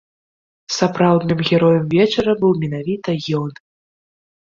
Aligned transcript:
Сапраўдным 0.77 1.39
героем 1.51 1.85
вечара 1.93 2.37
быў 2.43 2.59
менавіта 2.67 3.09
ён. 3.45 3.51